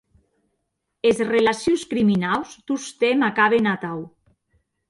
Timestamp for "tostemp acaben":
2.73-3.73